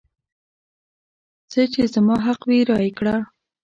[1.51, 3.15] څه چې زما حق وي رایې کړه.